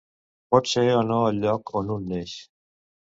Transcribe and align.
Pot 0.53 0.69
ser 0.69 0.85
o 0.93 1.03
no 1.09 1.19
el 1.27 1.37
lloc 1.43 1.73
on 1.81 1.91
un 1.97 2.09
neix. 2.15 2.33